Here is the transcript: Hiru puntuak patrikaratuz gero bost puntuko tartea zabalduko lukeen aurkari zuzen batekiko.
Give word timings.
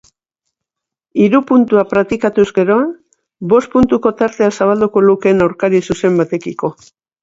Hiru 1.23 1.41
puntuak 1.51 1.91
patrikaratuz 1.91 2.47
gero 2.57 2.79
bost 3.55 3.73
puntuko 3.77 4.15
tartea 4.25 4.51
zabalduko 4.59 5.09
lukeen 5.13 5.49
aurkari 5.51 5.87
zuzen 5.91 6.23
batekiko. 6.25 6.77